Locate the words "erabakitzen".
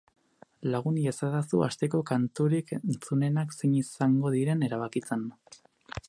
4.69-5.29